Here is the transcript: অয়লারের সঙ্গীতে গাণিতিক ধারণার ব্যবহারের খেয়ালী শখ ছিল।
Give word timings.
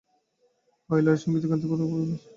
অয়লারের 0.89 1.21
সঙ্গীতে 1.23 1.47
গাণিতিক 1.47 1.69
ধারণার 1.69 1.79
ব্যবহারের 1.81 1.99
খেয়ালী 2.01 2.15
শখ 2.15 2.19
ছিল। 2.19 2.29